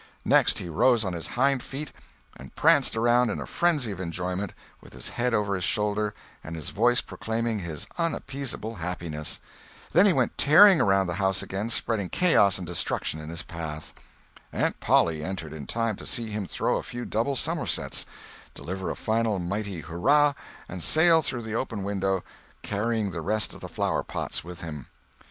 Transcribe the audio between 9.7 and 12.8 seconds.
Then he went tearing around the house again spreading chaos and